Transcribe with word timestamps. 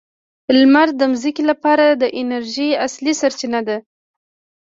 لمر 0.59 0.87
د 0.99 1.01
ځمکې 1.21 1.43
لپاره 1.51 1.85
د 2.01 2.03
انرژۍ 2.21 2.69
اصلي 2.85 3.13
سرچینه 3.21 3.59
ده. 3.67 3.77